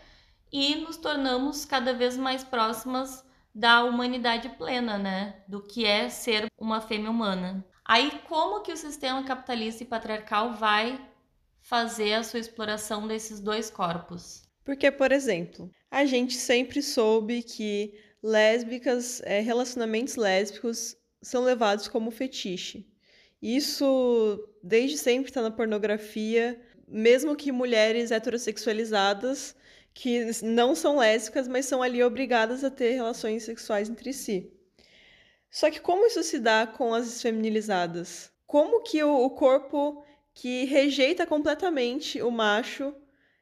e 0.53 0.77
nos 0.77 0.97
tornamos 0.97 1.65
cada 1.65 1.93
vez 1.93 2.17
mais 2.17 2.45
próximas 2.45 3.27
da 3.53 3.83
humanidade 3.83 4.49
plena, 4.51 4.97
né? 4.97 5.43
Do 5.49 5.61
que 5.61 5.85
é 5.85 6.09
ser 6.09 6.47
uma 6.57 6.81
fêmea 6.81 7.11
humana. 7.11 7.67
Aí 7.85 8.21
como 8.29 8.63
que 8.63 8.73
o 8.73 8.77
sistema 8.77 9.25
capitalista 9.25 9.83
e 9.83 9.87
patriarcal 9.87 10.53
vai 10.53 11.05
fazer 11.61 12.15
a 12.15 12.23
sua 12.23 12.39
exploração 12.39 13.09
desses 13.09 13.41
dois 13.41 13.69
corpos? 13.69 14.45
Porque, 14.65 14.89
por 14.89 15.11
exemplo, 15.11 15.69
a 15.91 16.05
gente 16.05 16.35
sempre 16.35 16.81
soube 16.81 17.43
que 17.43 17.93
lésbicas, 18.23 19.21
é, 19.25 19.41
relacionamentos 19.41 20.15
lésbicos 20.15 20.97
são 21.21 21.43
levados 21.43 21.89
como 21.89 22.13
fetiche. 22.13 22.87
Isso 23.41 24.49
desde 24.63 24.99
sempre 24.99 25.31
está 25.31 25.43
na 25.43 25.51
pornografia, 25.51 26.61
mesmo 26.89 27.37
que 27.37 27.53
mulheres 27.53 28.11
heterossexualizadas 28.11 29.55
que 29.93 30.31
não 30.43 30.75
são 30.75 30.99
lésbicas, 30.99 31.49
mas 31.49 31.65
são 31.65 31.83
ali 31.83 32.03
obrigadas 32.03 32.63
a 32.63 32.71
ter 32.71 32.93
relações 32.93 33.45
sexuais 33.45 33.89
entre 33.89 34.13
si. 34.13 34.53
Só 35.51 35.71
que 35.71 35.81
como 35.81 36.07
isso 36.07 36.23
se 36.23 36.39
dá 36.39 36.67
com 36.67 36.93
as 36.93 37.23
feminilizadas? 37.23 38.31
Como 38.47 38.83
que 38.83 39.03
o, 39.03 39.31
corpo 39.31 40.05
que 40.35 40.65
rejeita 40.65 41.27
completamente 41.27 42.21
o 42.21 42.31
macho 42.31 42.95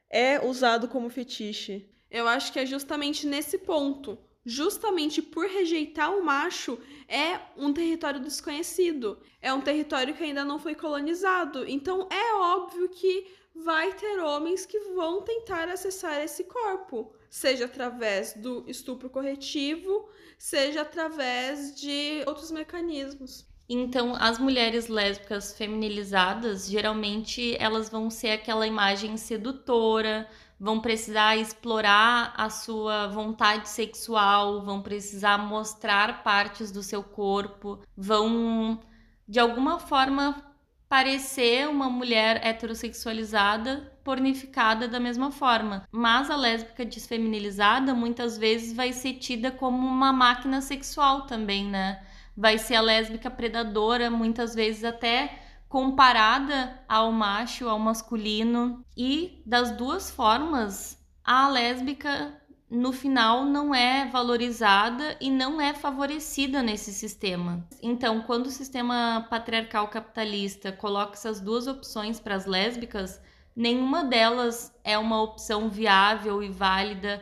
é 0.09 0.39
usado 0.39 0.87
como 0.87 1.09
fetiche? 1.09 1.89
Eu 2.09 2.25
acho 2.25 2.53
que 2.53 2.59
é 2.59 2.65
justamente 2.65 3.27
nesse 3.27 3.57
ponto 3.57 4.17
justamente 4.45 5.21
por 5.21 5.47
rejeitar 5.47 6.15
o 6.15 6.23
macho, 6.23 6.77
é 7.07 7.39
um 7.57 7.73
território 7.73 8.19
desconhecido, 8.19 9.17
é 9.41 9.51
um 9.51 9.61
território 9.61 10.13
que 10.13 10.23
ainda 10.23 10.45
não 10.45 10.59
foi 10.59 10.75
colonizado. 10.75 11.67
Então 11.67 12.07
é 12.11 12.35
óbvio 12.35 12.87
que 12.89 13.27
vai 13.55 13.93
ter 13.93 14.19
homens 14.19 14.65
que 14.65 14.77
vão 14.93 15.21
tentar 15.21 15.69
acessar 15.69 16.21
esse 16.21 16.43
corpo, 16.43 17.13
seja 17.29 17.65
através 17.65 18.33
do 18.33 18.63
estupro 18.67 19.09
corretivo, 19.09 20.09
seja 20.37 20.81
através 20.81 21.73
de 21.79 22.23
outros 22.27 22.51
mecanismos. 22.51 23.45
Então, 23.67 24.15
as 24.15 24.37
mulheres 24.37 24.87
lésbicas 24.87 25.57
feminilizadas, 25.57 26.67
geralmente 26.69 27.55
elas 27.59 27.89
vão 27.89 28.11
ser 28.11 28.29
aquela 28.29 28.67
imagem 28.67 29.17
sedutora, 29.17 30.29
vão 30.59 30.79
precisar 30.79 31.35
explorar 31.35 32.33
a 32.37 32.49
sua 32.49 33.07
vontade 33.07 33.69
sexual, 33.69 34.61
vão 34.63 34.81
precisar 34.81 35.37
mostrar 35.37 36.23
partes 36.23 36.71
do 36.71 36.81
seu 36.81 37.03
corpo, 37.03 37.79
vão 37.95 38.79
de 39.27 39.39
alguma 39.39 39.79
forma 39.79 40.55
parecer 40.87 41.67
uma 41.67 41.89
mulher 41.89 42.39
heterossexualizada, 42.45 43.91
pornificada 44.03 44.87
da 44.87 44.99
mesma 44.99 45.31
forma. 45.31 45.87
Mas 45.91 46.29
a 46.29 46.35
lésbica 46.35 46.85
desfeminilizada 46.85 47.93
muitas 47.93 48.37
vezes 48.37 48.73
vai 48.73 48.93
ser 48.93 49.15
tida 49.15 49.51
como 49.51 49.85
uma 49.85 50.13
máquina 50.13 50.61
sexual 50.61 51.23
também, 51.23 51.65
né? 51.65 52.01
Vai 52.37 52.57
ser 52.57 52.75
a 52.75 52.81
lésbica 52.81 53.31
predadora, 53.31 54.09
muitas 54.11 54.53
vezes 54.53 54.83
até 54.83 55.44
comparada 55.75 56.79
ao 56.87 57.11
macho, 57.11 57.67
ao 57.67 57.77
masculino. 57.77 58.81
E 58.95 59.43
das 59.45 59.71
duas 59.71 60.09
formas, 60.09 60.97
a 61.21 61.49
lésbica 61.49 62.41
no 62.69 62.93
final 62.93 63.43
não 63.43 63.75
é 63.75 64.05
valorizada 64.05 65.17
e 65.19 65.29
não 65.29 65.59
é 65.59 65.73
favorecida 65.73 66.63
nesse 66.63 66.93
sistema. 66.93 67.67
Então, 67.83 68.21
quando 68.21 68.45
o 68.45 68.51
sistema 68.51 69.27
patriarcal 69.29 69.89
capitalista 69.89 70.71
coloca 70.71 71.15
essas 71.15 71.41
duas 71.41 71.67
opções 71.67 72.21
para 72.21 72.35
as 72.35 72.45
lésbicas, 72.45 73.21
nenhuma 73.53 74.05
delas 74.05 74.73
é 74.81 74.97
uma 74.97 75.21
opção 75.21 75.69
viável 75.69 76.41
e 76.41 76.47
válida 76.47 77.21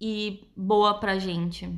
e 0.00 0.48
boa 0.56 0.98
para 0.98 1.18
gente. 1.18 1.68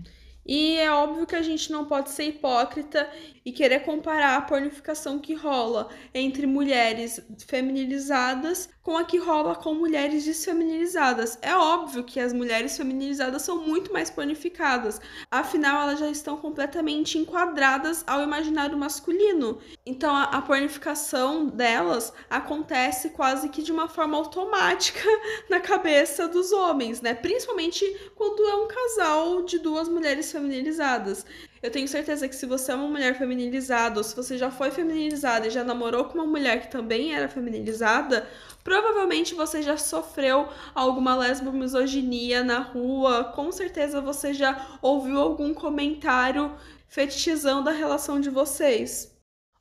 E 0.46 0.78
é 0.78 0.90
óbvio 0.92 1.26
que 1.26 1.34
a 1.34 1.42
gente 1.42 1.72
não 1.72 1.84
pode 1.84 2.10
ser 2.10 2.24
hipócrita 2.24 3.10
e 3.44 3.50
querer 3.50 3.80
comparar 3.80 4.36
a 4.36 4.42
pornificação 4.42 5.18
que 5.18 5.34
rola 5.34 5.88
entre 6.14 6.46
mulheres 6.46 7.20
feminilizadas 7.46 8.68
com 8.86 8.96
a 8.96 9.02
que 9.02 9.18
rola 9.18 9.56
com 9.56 9.74
mulheres 9.74 10.24
desfeminilizadas. 10.24 11.36
É 11.42 11.56
óbvio 11.56 12.04
que 12.04 12.20
as 12.20 12.32
mulheres 12.32 12.76
feminilizadas 12.76 13.42
são 13.42 13.60
muito 13.60 13.92
mais 13.92 14.10
pornificadas, 14.10 15.00
afinal 15.28 15.82
elas 15.82 15.98
já 15.98 16.08
estão 16.08 16.36
completamente 16.36 17.18
enquadradas 17.18 18.04
ao 18.06 18.22
imaginário 18.22 18.78
masculino. 18.78 19.58
Então 19.84 20.14
a, 20.14 20.22
a 20.22 20.40
pornificação 20.40 21.46
delas 21.46 22.12
acontece 22.30 23.10
quase 23.10 23.48
que 23.48 23.60
de 23.60 23.72
uma 23.72 23.88
forma 23.88 24.16
automática 24.16 25.00
na 25.50 25.58
cabeça 25.58 26.28
dos 26.28 26.52
homens, 26.52 27.00
né? 27.00 27.12
Principalmente 27.12 27.84
quando 28.14 28.40
é 28.44 28.54
um 28.54 28.68
casal 28.68 29.42
de 29.42 29.58
duas 29.58 29.88
mulheres 29.88 30.30
feminilizadas. 30.30 31.26
Eu 31.62 31.70
tenho 31.70 31.88
certeza 31.88 32.28
que 32.28 32.36
se 32.36 32.44
você 32.44 32.70
é 32.70 32.74
uma 32.74 32.86
mulher 32.86 33.16
feminilizada, 33.16 33.98
ou 33.98 34.04
se 34.04 34.14
você 34.14 34.36
já 34.36 34.50
foi 34.50 34.70
feminilizada 34.70 35.46
e 35.46 35.50
já 35.50 35.64
namorou 35.64 36.04
com 36.04 36.14
uma 36.18 36.26
mulher 36.26 36.60
que 36.60 36.70
também 36.70 37.14
era 37.14 37.28
feminilizada, 37.28 38.28
provavelmente 38.62 39.34
você 39.34 39.62
já 39.62 39.76
sofreu 39.76 40.48
alguma 40.74 41.16
lesbomisoginia 41.16 42.44
na 42.44 42.58
rua, 42.58 43.32
com 43.34 43.50
certeza 43.50 44.02
você 44.02 44.34
já 44.34 44.78
ouviu 44.82 45.18
algum 45.18 45.54
comentário 45.54 46.54
fetichizando 46.88 47.70
a 47.70 47.72
relação 47.72 48.20
de 48.20 48.28
vocês. 48.28 49.16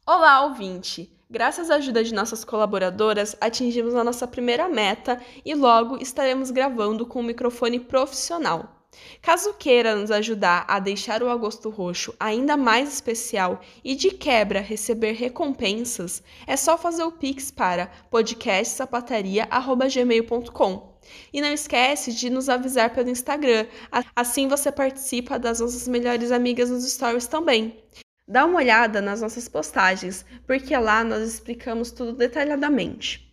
Olá, 0.06 0.44
ouvinte! 0.44 1.12
Graças 1.30 1.72
à 1.72 1.76
ajuda 1.76 2.04
de 2.04 2.14
nossas 2.14 2.44
colaboradoras, 2.46 3.36
atingimos 3.42 3.96
a 3.96 4.04
nossa 4.04 4.28
primeira 4.28 4.70
meta 4.70 5.20
e 5.44 5.56
logo 5.56 5.98
estaremos 5.98 6.52
gravando 6.52 7.06
com 7.06 7.22
um 7.22 7.24
microfone 7.24 7.80
profissional. 7.80 8.85
Caso 9.22 9.54
queira 9.54 9.96
nos 9.96 10.12
ajudar 10.12 10.66
a 10.68 10.80
deixar 10.80 11.24
o 11.24 11.30
Agosto 11.30 11.70
Roxo 11.70 12.14
ainda 12.20 12.56
mais 12.56 12.94
especial 12.94 13.60
e 13.84 13.96
de 13.96 14.12
quebra 14.12 14.62
receber 14.62 15.14
recompensas, 15.14 16.22
é 16.46 16.56
só 16.56 16.78
fazer 16.78 17.04
o 17.04 17.12
Pix 17.12 17.50
para 17.52 17.88
podcastsapataria.gmail.com. 18.10 20.96
E 21.32 21.42
não 21.42 21.54
esquece 21.54 22.14
de 22.14 22.30
nos 22.30 22.50
avisar 22.50 22.94
pelo 22.94 23.10
Instagram, 23.10 23.68
assim 24.16 24.48
você 24.48 24.72
participa 24.72 25.38
das 25.38 25.60
nossas 25.60 25.88
melhores 25.88 26.32
amigas 26.32 26.70
nos 26.70 26.90
stories 26.92 27.28
também. 27.28 27.84
Dá 28.28 28.44
uma 28.44 28.58
olhada 28.58 29.02
nas 29.02 29.22
nossas 29.22 29.48
postagens, 29.48 30.26
porque 30.48 30.76
lá 30.76 31.04
nós 31.04 31.28
explicamos 31.28 31.92
tudo 31.92 32.14
detalhadamente. 32.14 33.25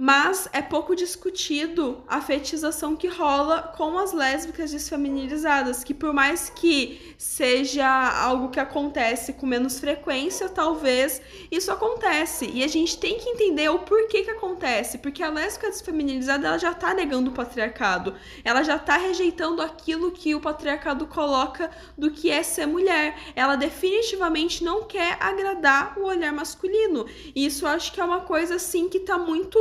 Mas 0.00 0.48
é 0.52 0.62
pouco 0.62 0.94
discutido 0.94 2.04
a 2.06 2.20
fetização 2.20 2.94
que 2.94 3.08
rola 3.08 3.62
com 3.76 3.98
as 3.98 4.12
lésbicas 4.12 4.70
desfeminilizadas, 4.70 5.82
que 5.82 5.92
por 5.92 6.12
mais 6.12 6.48
que 6.48 7.16
seja 7.18 7.84
algo 8.22 8.48
que 8.48 8.60
acontece 8.60 9.32
com 9.32 9.44
menos 9.44 9.80
frequência, 9.80 10.48
talvez 10.48 11.20
isso 11.50 11.72
acontece. 11.72 12.48
E 12.54 12.62
a 12.62 12.68
gente 12.68 12.96
tem 12.96 13.18
que 13.18 13.28
entender 13.28 13.68
o 13.70 13.80
porquê 13.80 14.22
que 14.22 14.30
acontece, 14.30 14.98
porque 14.98 15.20
a 15.20 15.30
lésbica 15.30 15.68
desfeminilizada 15.68 16.46
ela 16.46 16.58
já 16.58 16.72
tá 16.72 16.94
negando 16.94 17.30
o 17.30 17.34
patriarcado. 17.34 18.14
Ela 18.44 18.62
já 18.62 18.78
tá 18.78 18.96
rejeitando 18.96 19.60
aquilo 19.60 20.12
que 20.12 20.32
o 20.32 20.40
patriarcado 20.40 21.08
coloca 21.08 21.72
do 21.96 22.08
que 22.08 22.30
é 22.30 22.44
ser 22.44 22.66
mulher. 22.66 23.18
Ela 23.34 23.56
definitivamente 23.56 24.62
não 24.62 24.84
quer 24.84 25.16
agradar 25.18 25.98
o 25.98 26.04
olhar 26.04 26.32
masculino. 26.32 27.04
E 27.34 27.44
isso 27.44 27.66
acho 27.66 27.92
que 27.92 28.00
é 28.00 28.04
uma 28.04 28.20
coisa 28.20 28.54
assim 28.54 28.88
que 28.88 29.00
tá 29.00 29.18
muito 29.18 29.58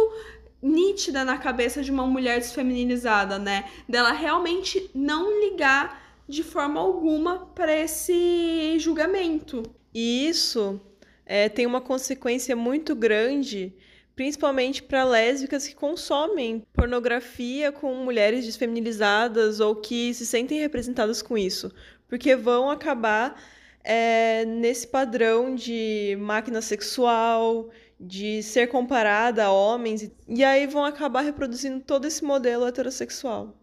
nítida 0.62 1.24
na 1.24 1.38
cabeça 1.38 1.84
de 1.84 1.92
uma 1.92 2.06
mulher 2.06 2.40
desfeminilizada, 2.40 3.38
né? 3.38 3.66
Dela 3.88 4.12
realmente 4.12 4.90
não 4.94 5.40
ligar 5.42 6.02
de 6.28 6.44
forma 6.44 6.80
alguma 6.80 7.46
para 7.56 7.76
esse 7.76 8.78
julgamento. 8.80 9.64
E 9.94 10.28
isso 10.28 10.80
é, 11.26 11.48
tem 11.50 11.66
uma 11.66 11.82
consequência 11.82 12.56
muito 12.56 12.96
grande, 12.96 13.74
principalmente 14.16 14.82
para 14.84 15.04
lésbicas 15.04 15.68
que 15.68 15.76
consomem 15.76 16.64
pornografia 16.74 17.72
com 17.72 17.94
mulheres 17.96 18.46
desfeminilizadas 18.46 19.60
ou 19.60 19.76
que 19.76 20.14
se 20.14 20.26
sentem 20.26 20.60
representadas 20.60 21.22
com 21.22 21.38
isso, 21.38 21.72
porque 22.08 22.36
vão 22.36 22.70
acabar 22.70 23.40
é, 23.84 24.44
nesse 24.46 24.88
padrão 24.88 25.56
de 25.56 26.18
máquina 26.20 26.62
sexual, 26.62 27.70
de 28.00 28.44
ser 28.44 28.68
comparada 28.68 29.46
a 29.46 29.52
homens, 29.52 30.12
e 30.28 30.44
aí 30.44 30.68
vão 30.68 30.86
acabar 30.86 31.22
reproduzindo 31.22 31.84
todo 31.84 32.06
esse 32.06 32.24
modelo 32.24 32.66
heterossexual. 32.66 33.56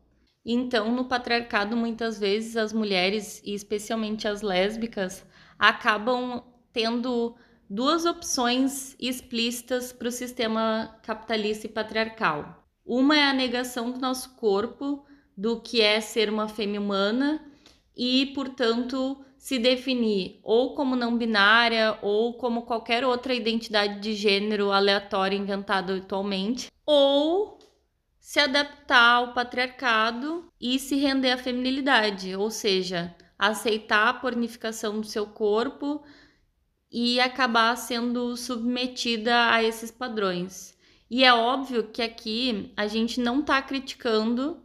Então, 0.45 0.93
no 0.93 1.07
patriarcado, 1.07 1.77
muitas 1.77 2.19
vezes 2.19 2.57
as 2.57 2.73
mulheres, 2.73 3.41
e 3.45 3.55
especialmente 3.55 4.29
as 4.29 4.43
lésbicas, 4.43 5.25
acabam 5.59 6.43
tendo 6.73 7.35
duas 7.71 8.05
opções 8.05 8.95
explícitas 9.01 9.93
para 9.93 10.09
o 10.09 10.13
sistema 10.13 10.99
capitalista 11.03 11.67
e 11.67 11.71
patriarcal. 11.71 12.63
Uma 12.85 13.17
é 13.17 13.25
a 13.25 13.33
negação 13.33 13.91
do 13.91 13.99
nosso 13.99 14.35
corpo, 14.35 15.07
do 15.37 15.61
que 15.61 15.81
é 15.81 16.01
ser 16.01 16.29
uma 16.29 16.49
fêmea 16.49 16.81
humana, 16.81 17.43
e, 17.97 18.27
portanto, 18.35 19.25
se 19.45 19.59
definir 19.59 20.41
ou 20.43 20.75
como 20.75 20.97
não 20.97 21.19
binária 21.19 21.99
ou 22.01 22.33
como 22.33 22.63
qualquer 22.63 23.05
outra 23.05 23.35
identidade 23.35 24.01
de 24.01 24.15
gênero 24.15 24.71
aleatória 24.73 25.37
inventada 25.37 25.95
atualmente, 25.95 26.73
ou 26.87 27.59
se 28.19 28.41
adaptar 28.41 29.17
ao 29.17 29.35
patriarcado 29.35 30.51
e 30.59 30.79
se 30.79 30.97
render 30.97 31.33
à 31.33 31.37
feminilidade, 31.37 32.35
ou 32.35 32.51
seja, 32.51 33.15
aceitar 33.39 34.09
a 34.09 34.15
pornificação 34.15 34.99
do 34.99 35.07
seu 35.07 35.27
corpo 35.27 36.03
e 36.91 37.21
acabar 37.21 37.77
sendo 37.77 38.39
submetida 38.39 39.51
a 39.53 39.63
esses 39.63 39.91
padrões. 39.91 40.75
E 41.11 41.23
é 41.23 41.35
óbvio 41.35 41.91
que 41.93 42.01
aqui 42.01 42.73
a 42.75 42.87
gente 42.87 43.21
não 43.21 43.41
está 43.41 43.61
criticando 43.61 44.65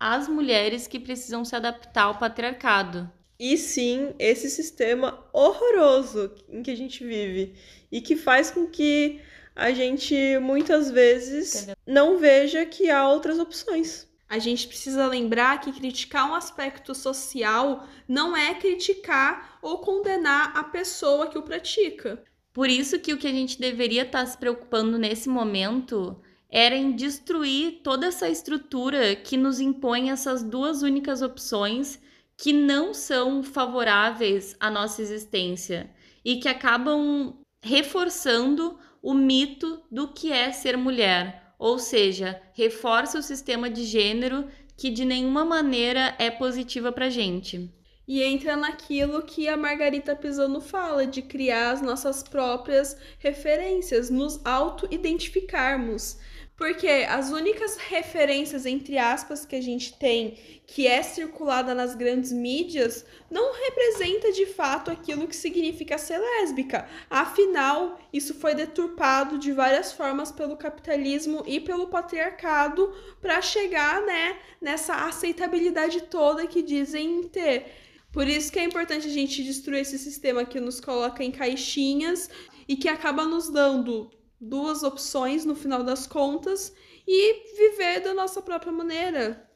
as 0.00 0.26
mulheres 0.26 0.88
que 0.88 0.98
precisam 0.98 1.44
se 1.44 1.54
adaptar 1.54 2.06
ao 2.06 2.18
patriarcado 2.18 3.08
e 3.38 3.56
sim 3.56 4.14
esse 4.18 4.48
sistema 4.48 5.24
horroroso 5.32 6.34
em 6.48 6.62
que 6.62 6.70
a 6.70 6.76
gente 6.76 7.04
vive 7.04 7.54
e 7.90 8.00
que 8.00 8.16
faz 8.16 8.50
com 8.50 8.66
que 8.66 9.20
a 9.54 9.72
gente 9.72 10.38
muitas 10.38 10.90
vezes 10.90 11.68
não 11.86 12.18
veja 12.18 12.66
que 12.66 12.90
há 12.90 13.08
outras 13.08 13.38
opções. 13.38 14.06
A 14.28 14.38
gente 14.38 14.66
precisa 14.66 15.06
lembrar 15.06 15.60
que 15.60 15.72
criticar 15.72 16.28
um 16.28 16.34
aspecto 16.34 16.94
social 16.94 17.86
não 18.08 18.36
é 18.36 18.54
criticar 18.54 19.58
ou 19.62 19.78
condenar 19.78 20.52
a 20.56 20.64
pessoa 20.64 21.28
que 21.28 21.38
o 21.38 21.42
pratica. 21.42 22.22
Por 22.52 22.68
isso 22.68 22.98
que 22.98 23.12
o 23.12 23.18
que 23.18 23.28
a 23.28 23.32
gente 23.32 23.60
deveria 23.60 24.02
estar 24.02 24.24
tá 24.24 24.26
se 24.26 24.36
preocupando 24.36 24.98
nesse 24.98 25.28
momento 25.28 26.20
era 26.50 26.74
em 26.74 26.92
destruir 26.92 27.80
toda 27.82 28.06
essa 28.06 28.28
estrutura 28.28 29.14
que 29.14 29.36
nos 29.36 29.60
impõe 29.60 30.10
essas 30.10 30.42
duas 30.42 30.82
únicas 30.82 31.22
opções 31.22 32.00
que 32.36 32.52
não 32.52 32.92
são 32.92 33.42
favoráveis 33.42 34.56
à 34.60 34.70
nossa 34.70 35.00
existência 35.00 35.90
e 36.24 36.36
que 36.36 36.48
acabam 36.48 37.38
reforçando 37.62 38.78
o 39.02 39.14
mito 39.14 39.80
do 39.90 40.08
que 40.08 40.32
é 40.32 40.52
ser 40.52 40.76
mulher, 40.76 41.54
ou 41.58 41.78
seja, 41.78 42.40
reforça 42.52 43.18
o 43.18 43.22
sistema 43.22 43.70
de 43.70 43.84
gênero 43.84 44.48
que 44.76 44.90
de 44.90 45.04
nenhuma 45.04 45.44
maneira 45.44 46.14
é 46.18 46.30
positiva 46.30 46.92
pra 46.92 47.08
gente. 47.08 47.72
E 48.06 48.22
entra 48.22 48.56
naquilo 48.56 49.22
que 49.22 49.48
a 49.48 49.56
Margarita 49.56 50.14
Pisano 50.14 50.60
fala, 50.60 51.06
de 51.06 51.22
criar 51.22 51.72
as 51.72 51.82
nossas 51.82 52.22
próprias 52.22 52.96
referências, 53.18 54.10
nos 54.10 54.44
auto-identificarmos. 54.44 56.18
Porque 56.56 56.88
as 56.88 57.30
únicas 57.30 57.76
referências, 57.76 58.64
entre 58.64 58.96
aspas, 58.96 59.44
que 59.44 59.54
a 59.54 59.60
gente 59.60 59.92
tem, 59.98 60.38
que 60.66 60.86
é 60.86 61.02
circulada 61.02 61.74
nas 61.74 61.94
grandes 61.94 62.32
mídias, 62.32 63.04
não 63.30 63.52
representa 63.52 64.32
de 64.32 64.46
fato 64.46 64.90
aquilo 64.90 65.28
que 65.28 65.36
significa 65.36 65.98
ser 65.98 66.18
lésbica. 66.18 66.88
Afinal, 67.10 68.00
isso 68.10 68.32
foi 68.34 68.54
deturpado 68.54 69.38
de 69.38 69.52
várias 69.52 69.92
formas 69.92 70.32
pelo 70.32 70.56
capitalismo 70.56 71.42
e 71.46 71.60
pelo 71.60 71.88
patriarcado 71.88 72.90
para 73.20 73.42
chegar, 73.42 74.00
né, 74.00 74.38
nessa 74.58 74.94
aceitabilidade 75.06 76.04
toda 76.04 76.46
que 76.46 76.62
dizem 76.62 77.24
ter. 77.24 77.66
Por 78.10 78.26
isso 78.26 78.50
que 78.50 78.58
é 78.58 78.64
importante 78.64 79.06
a 79.06 79.10
gente 79.10 79.44
destruir 79.44 79.80
esse 79.80 79.98
sistema 79.98 80.42
que 80.42 80.58
nos 80.58 80.80
coloca 80.80 81.22
em 81.22 81.30
caixinhas 81.30 82.30
e 82.66 82.74
que 82.74 82.88
acaba 82.88 83.26
nos 83.26 83.50
dando 83.50 84.10
duas 84.40 84.82
opções 84.82 85.44
no 85.44 85.54
final 85.54 85.82
das 85.82 86.06
contas 86.06 86.74
e 87.06 87.54
viver 87.56 88.00
da 88.00 88.12
nossa 88.12 88.42
própria 88.42 88.72
maneira. 88.72 89.48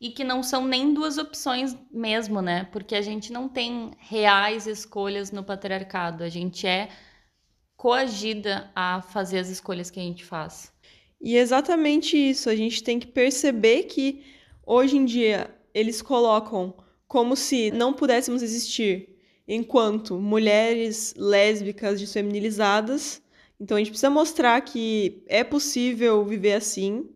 E 0.00 0.10
que 0.10 0.24
não 0.24 0.42
são 0.42 0.66
nem 0.66 0.92
duas 0.92 1.16
opções 1.16 1.74
mesmo, 1.90 2.42
né? 2.42 2.68
Porque 2.70 2.94
a 2.94 3.00
gente 3.00 3.32
não 3.32 3.48
tem 3.48 3.92
reais 3.98 4.66
escolhas 4.66 5.30
no 5.30 5.42
patriarcado, 5.42 6.22
a 6.22 6.28
gente 6.28 6.66
é 6.66 6.90
coagida 7.76 8.70
a 8.74 9.00
fazer 9.00 9.38
as 9.38 9.48
escolhas 9.48 9.90
que 9.90 10.00
a 10.00 10.02
gente 10.02 10.24
faz. 10.24 10.72
E 11.20 11.36
é 11.36 11.40
exatamente 11.40 12.16
isso, 12.16 12.50
a 12.50 12.56
gente 12.56 12.82
tem 12.82 12.98
que 12.98 13.06
perceber 13.06 13.84
que 13.84 14.22
hoje 14.66 14.96
em 14.96 15.04
dia 15.04 15.54
eles 15.72 16.02
colocam 16.02 16.74
como 17.08 17.36
se 17.36 17.70
não 17.70 17.92
pudéssemos 17.92 18.42
existir 18.42 19.16
enquanto 19.48 20.18
mulheres 20.18 21.14
lésbicas 21.16 22.00
desfeminilizadas 22.00 23.22
então 23.60 23.76
a 23.76 23.80
gente 23.80 23.90
precisa 23.90 24.10
mostrar 24.10 24.60
que 24.60 25.22
é 25.26 25.42
possível 25.42 26.24
viver 26.24 26.54
assim 26.54 27.08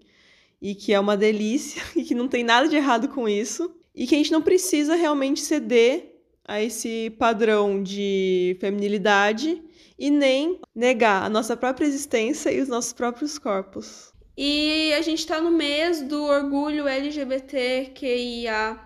e 0.61 0.75
que 0.75 0.93
é 0.93 1.01
uma 1.01 1.17
delícia 1.17 1.83
e 1.97 2.03
que 2.03 2.15
não 2.15 2.29
tem 2.29 2.45
nada 2.45 2.69
de 2.69 2.77
errado 2.77 3.09
com 3.09 3.29
isso 3.29 3.75
e 3.95 4.07
que 4.07 4.15
a 4.15 4.19
gente 4.19 4.33
não 4.33 4.43
precisa 4.43 4.95
realmente 4.95 5.41
ceder 5.41 6.15
a 6.45 6.61
esse 6.63 7.11
padrão 7.19 7.83
de 7.83 8.57
feminilidade 8.61 9.63
e 9.99 10.11
nem 10.11 10.59
negar 10.75 11.23
a 11.23 11.29
nossa 11.29 11.57
própria 11.57 11.87
existência 11.87 12.51
e 12.51 12.61
os 12.61 12.69
nossos 12.69 12.93
próprios 12.93 13.39
corpos. 13.39 14.13
E 14.37 14.93
a 14.95 15.03
gente 15.03 15.19
está 15.19 15.41
no 15.41 15.51
mês 15.51 16.03
do 16.03 16.25
orgulho 16.25 16.89
LGBTQIA+, 16.89 18.81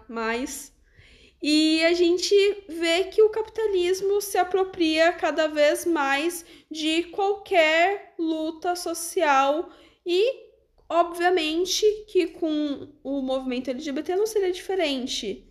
e 1.47 1.85
a 1.85 1.93
gente 1.93 2.35
vê 2.67 3.05
que 3.05 3.21
o 3.21 3.29
capitalismo 3.29 4.19
se 4.23 4.39
apropria 4.39 5.13
cada 5.13 5.47
vez 5.47 5.85
mais 5.85 6.43
de 6.71 7.03
qualquer 7.03 8.15
luta 8.19 8.75
social 8.75 9.69
e, 10.07 10.25
obviamente, 10.89 11.85
que 12.09 12.29
com 12.29 12.89
o 13.03 13.21
movimento 13.21 13.69
LGBT 13.69 14.17
não 14.17 14.27
seria 14.27 14.51
diferente. 14.51 15.47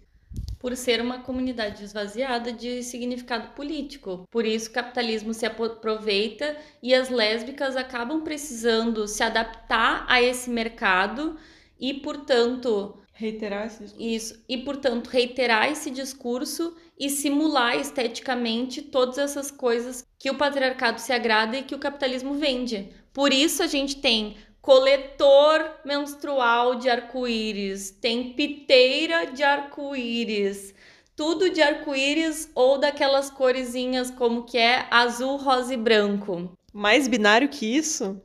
Por 0.58 0.76
ser 0.76 1.00
uma 1.00 1.20
comunidade 1.20 1.84
esvaziada 1.84 2.52
de 2.52 2.82
significado 2.82 3.50
político. 3.50 4.28
Por 4.32 4.48
isso, 4.48 4.72
o 4.72 4.74
capitalismo 4.74 5.32
se 5.32 5.46
aproveita 5.46 6.58
e 6.82 6.96
as 6.96 7.10
lésbicas 7.10 7.76
acabam 7.76 8.24
precisando 8.24 9.08
se 9.08 9.22
adaptar 9.22 10.08
a 10.10 10.20
esse 10.20 10.50
mercado 10.50 11.38
e, 11.80 11.94
portanto, 11.94 12.98
Reiterar 13.14 13.68
esse 13.68 13.84
discurso. 13.84 14.04
Isso. 14.04 14.44
E, 14.50 14.58
portanto, 14.58 15.08
reiterar 15.08 15.72
esse 15.72 15.92
discurso 15.92 16.76
e 17.00 17.10
simular 17.10 17.76
esteticamente 17.78 18.82
todas 18.82 19.18
essas 19.18 19.52
coisas 19.52 20.06
que 20.18 20.32
o 20.32 20.36
patriarcado 20.36 21.00
se 21.00 21.14
agrada 21.14 21.58
e 21.58 21.64
que 21.64 21.76
o 21.76 21.80
capitalismo 21.80 22.34
vende. 22.34 22.90
Por 23.14 23.32
isso 23.32 23.62
a 23.62 23.68
gente 23.68 23.98
tem 23.98 24.36
coletor 24.62 25.70
menstrual 25.86 26.76
de 26.76 26.90
arco-íris, 26.90 27.92
tem 27.92 28.34
piteira 28.34 29.28
de 29.28 29.44
arco-íris, 29.44 30.74
tudo 31.16 31.50
de 31.50 31.62
arco-íris 31.62 32.50
ou 32.56 32.80
daquelas 32.80 33.30
coresinhas 33.30 34.10
como 34.10 34.44
que 34.44 34.58
é 34.58 34.88
azul, 34.90 35.38
rosa 35.38 35.74
e 35.74 35.78
branco. 35.78 36.52
Mais 36.74 37.08
binário 37.08 37.50
que 37.50 37.66
isso? 37.66 38.20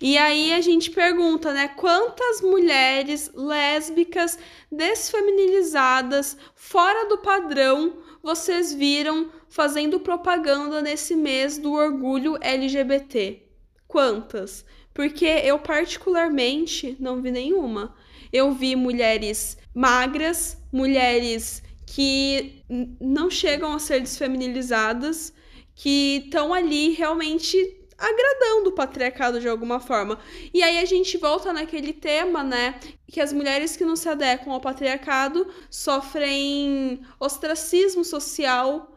E 0.00 0.18
aí 0.18 0.52
a 0.52 0.60
gente 0.60 0.90
pergunta, 0.90 1.52
né, 1.52 1.68
quantas 1.68 2.40
mulheres 2.40 3.30
lésbicas 3.34 4.38
desfeminilizadas, 4.70 6.36
fora 6.54 7.08
do 7.08 7.18
padrão, 7.18 7.98
vocês 8.22 8.72
viram 8.72 9.30
fazendo 9.48 10.00
propaganda 10.00 10.80
nesse 10.80 11.14
mês 11.14 11.58
do 11.58 11.72
orgulho 11.72 12.38
LGBT? 12.40 13.42
Quantas? 13.86 14.64
Porque 14.92 15.26
eu 15.26 15.58
particularmente 15.58 16.96
não 16.98 17.20
vi 17.20 17.30
nenhuma. 17.30 17.94
Eu 18.32 18.52
vi 18.52 18.74
mulheres 18.74 19.58
magras, 19.74 20.56
mulheres 20.72 21.62
que 21.86 22.64
não 23.00 23.30
chegam 23.30 23.72
a 23.72 23.78
ser 23.78 24.00
desfeminilizadas, 24.00 25.32
que 25.74 26.22
estão 26.24 26.52
ali 26.52 26.90
realmente 26.90 27.56
agradando 27.98 28.70
o 28.70 28.72
patriarcado 28.72 29.40
de 29.40 29.48
alguma 29.48 29.80
forma. 29.80 30.18
E 30.52 30.62
aí 30.62 30.78
a 30.78 30.84
gente 30.84 31.16
volta 31.18 31.52
naquele 31.52 31.92
tema, 31.92 32.42
né, 32.42 32.78
que 33.10 33.20
as 33.20 33.32
mulheres 33.32 33.76
que 33.76 33.84
não 33.84 33.96
se 33.96 34.08
adequam 34.08 34.52
ao 34.52 34.60
patriarcado 34.60 35.46
sofrem 35.70 37.02
ostracismo 37.18 38.04
social 38.04 38.96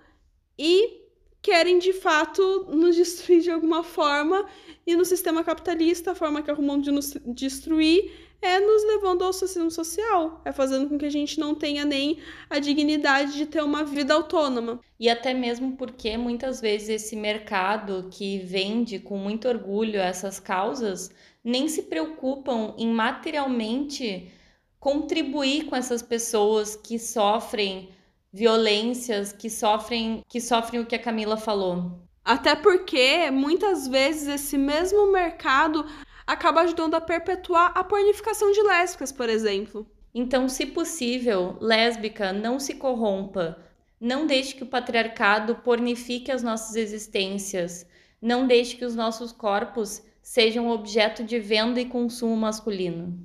e 0.57 1.05
querem 1.41 1.79
de 1.79 1.93
fato 1.93 2.65
nos 2.69 2.95
destruir 2.95 3.41
de 3.41 3.51
alguma 3.51 3.83
forma 3.83 4.45
e 4.85 4.95
no 4.95 5.05
sistema 5.05 5.43
capitalista 5.43 6.11
a 6.11 6.15
forma 6.15 6.41
que 6.41 6.51
arrumam 6.51 6.81
de 6.81 6.91
nos 6.91 7.13
destruir 7.25 8.26
é 8.41 8.59
nos 8.59 8.83
levando 8.85 9.23
ao 9.23 9.29
ostracismo 9.29 9.71
social, 9.71 10.41
é 10.45 10.51
fazendo 10.51 10.87
com 10.87 10.97
que 10.97 11.05
a 11.05 11.11
gente 11.11 11.39
não 11.39 11.55
tenha 11.55 11.83
nem 11.83 12.19
a 12.49 12.59
dignidade 12.59 13.33
de 13.33 13.45
ter 13.45 13.63
uma 13.63 13.83
vida 13.83 14.13
autônoma. 14.13 14.79
E 14.99 15.09
até 15.09 15.33
mesmo 15.33 15.75
porque 15.75 16.17
muitas 16.17 16.61
vezes 16.61 16.89
esse 16.89 17.15
mercado 17.15 18.07
que 18.11 18.39
vende 18.39 18.99
com 18.99 19.17
muito 19.17 19.47
orgulho 19.47 19.99
essas 19.99 20.39
causas 20.39 21.11
nem 21.43 21.67
se 21.67 21.83
preocupam 21.83 22.73
em 22.77 22.91
materialmente 22.91 24.31
contribuir 24.79 25.65
com 25.65 25.75
essas 25.75 26.01
pessoas 26.01 26.75
que 26.75 26.99
sofrem 26.99 27.89
violências, 28.31 29.31
que 29.31 29.49
sofrem, 29.49 30.23
que 30.27 30.39
sofrem 30.39 30.81
o 30.81 30.85
que 30.85 30.95
a 30.95 30.99
Camila 30.99 31.37
falou. 31.37 31.99
Até 32.23 32.55
porque 32.55 33.31
muitas 33.31 33.87
vezes 33.87 34.27
esse 34.27 34.57
mesmo 34.57 35.11
mercado 35.11 35.85
acaba 36.27 36.61
ajudando 36.61 36.95
a 36.95 37.01
perpetuar 37.01 37.71
a 37.73 37.85
pornificação 37.85 38.51
de 38.51 38.61
lésbicas, 38.61 39.13
por 39.13 39.29
exemplo. 39.29 39.89
Então, 40.13 40.49
se 40.49 40.65
possível, 40.65 41.57
lésbica, 41.61 42.33
não 42.33 42.59
se 42.59 42.75
corrompa. 42.75 43.57
Não 43.99 44.27
deixe 44.27 44.53
que 44.53 44.63
o 44.63 44.67
patriarcado 44.67 45.55
pornifique 45.55 46.29
as 46.29 46.43
nossas 46.43 46.75
existências. 46.75 47.87
Não 48.21 48.45
deixe 48.45 48.75
que 48.75 48.83
os 48.83 48.93
nossos 48.93 49.31
corpos 49.31 50.03
sejam 50.21 50.69
objeto 50.69 51.23
de 51.23 51.39
venda 51.39 51.79
e 51.79 51.85
consumo 51.85 52.35
masculino. 52.35 53.17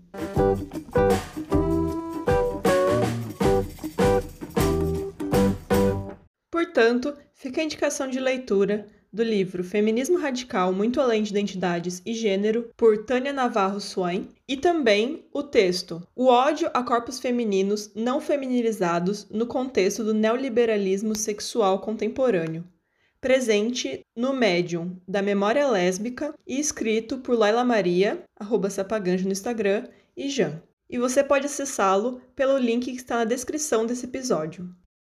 Portanto, 6.51 7.17
fica 7.35 7.61
a 7.61 7.65
indicação 7.65 8.09
de 8.09 8.21
leitura 8.21 8.87
do 9.13 9.23
livro 9.23 9.63
Feminismo 9.63 10.19
Radical 10.19 10.73
Muito 10.73 11.01
Além 11.01 11.23
de 11.23 11.31
Identidades 11.31 12.01
e 12.07 12.15
Gênero, 12.15 12.71
por 12.77 13.05
Tânia 13.05 13.33
Navarro 13.33 13.81
Swain, 13.81 14.29
e 14.49 14.57
também 14.57 15.27
o 15.33 15.43
texto 15.43 16.03
O 16.17 16.27
ódio 16.27 16.71
a 16.73 16.83
corpos 16.83 17.21
femininos 17.21 17.93
não 17.95 18.21
feminilizados 18.21 19.29
no 19.29 19.47
contexto 19.47 20.03
do 20.03 20.15
neoliberalismo 20.15 21.15
sexual 21.15 21.81
contemporâneo, 21.81 22.65
presente 23.21 24.05
no 24.17 24.33
Medium 24.33 24.97
da 25.07 25.21
Memória 25.21 25.69
Lésbica 25.69 26.35
e 26.47 26.59
escrito 26.59 27.19
por 27.19 27.39
Laila 27.39 27.65
Maria, 27.65 28.25
arroba 28.35 28.71
Sapaganjo 28.71 29.27
no 29.27 29.33
Instagram, 29.33 29.87
e 30.17 30.29
Jan. 30.29 30.63
E 30.89 30.99
você 30.99 31.25
pode 31.25 31.47
acessá-lo 31.47 32.21
pelo 32.35 32.59
link 32.59 32.91
que 32.91 32.97
está 32.97 33.17
na 33.17 33.25
descrição 33.25 33.87
desse 33.87 34.05
episódio. 34.05 34.69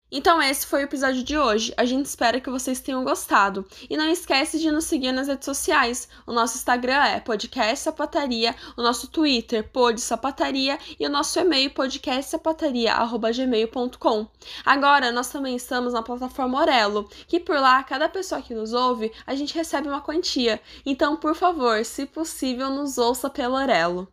Então 0.09 0.41
esse 0.41 0.65
foi 0.65 0.79
o 0.81 0.85
episódio 0.85 1.21
de 1.21 1.37
hoje. 1.37 1.73
A 1.75 1.83
gente 1.83 2.05
espera 2.05 2.39
que 2.39 2.49
vocês 2.49 2.79
tenham 2.79 3.03
gostado. 3.03 3.67
E 3.89 3.97
não 3.97 4.09
esquece 4.09 4.57
de 4.57 4.71
nos 4.71 4.85
seguir 4.85 5.11
nas 5.11 5.27
redes 5.27 5.43
sociais. 5.43 6.07
O 6.25 6.31
nosso 6.31 6.55
Instagram 6.55 7.03
é 7.03 7.19
podcast 7.19 7.79
sapataria, 7.79 8.55
o 8.77 8.81
nosso 8.81 9.09
Twitter 9.09 9.69
pod 9.69 9.99
sapataria 9.99 10.79
e 10.97 11.05
o 11.05 11.09
nosso 11.09 11.37
e-mail 11.39 11.71
podcastsapataria@gmail.com. 11.71 14.27
Agora 14.65 15.11
nós 15.11 15.27
também 15.29 15.57
estamos 15.57 15.91
na 15.91 16.01
plataforma 16.01 16.59
Orelo, 16.59 17.09
que 17.27 17.37
por 17.39 17.59
lá 17.59 17.83
cada 17.83 18.07
pessoa 18.07 18.41
que 18.41 18.53
nos 18.53 18.71
ouve, 18.71 19.11
a 19.25 19.35
gente 19.35 19.55
recebe 19.55 19.89
uma 19.89 20.01
quantia. 20.01 20.61
Então, 20.85 21.17
por 21.17 21.35
favor, 21.35 21.83
se 21.83 22.05
possível, 22.05 22.69
nos 22.69 22.97
ouça 22.97 23.29
pelo 23.29 23.55
Orelo. 23.55 24.07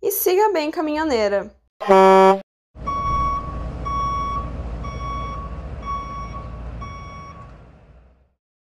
E 0.00 0.12
siga 0.12 0.52
bem 0.52 0.70
caminhoneira. 0.70 1.52